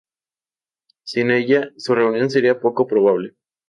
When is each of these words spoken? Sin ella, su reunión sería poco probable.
Sin 1.05 1.29
ella, 1.29 1.69
su 1.77 1.93
reunión 1.93 2.31
sería 2.31 2.59
poco 2.59 2.87
probable. 2.87 3.35